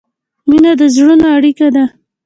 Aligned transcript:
مینه 0.49 0.71
د 0.79 0.81
زړونو 0.95 1.25
اړیکه 1.37 1.67
ده. 1.75 1.83